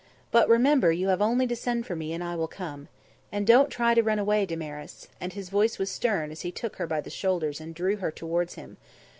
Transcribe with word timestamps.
But, 0.31 0.49
remember, 0.49 0.91
you 0.91 1.09
have 1.09 1.21
only 1.21 1.45
to 1.45 1.55
send 1.55 1.85
for 1.85 1.95
me, 1.95 2.11
and 2.11 2.23
I 2.23 2.35
will 2.35 2.47
come. 2.47 2.87
And 3.31 3.45
don't 3.45 3.69
try 3.69 3.93
to 3.93 4.01
run 4.01 4.17
away, 4.17 4.47
Damaris." 4.47 5.07
And 5.19 5.33
his 5.33 5.49
voice 5.51 5.77
was 5.77 5.91
stern 5.91 6.31
as 6.31 6.41
he 6.41 6.51
took 6.51 6.77
her 6.77 6.87
by 6.87 7.01
the 7.01 7.11
shoulders 7.11 7.61
and 7.61 7.75
drew 7.75 7.97
her 7.97 8.09
towards 8.09 8.55
him. 8.55 8.77